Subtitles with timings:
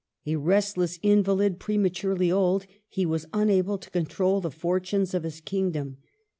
[0.25, 5.39] A restless in valid, prematurely old, he was unable to control the fortunes of his
[5.41, 5.97] kingdom.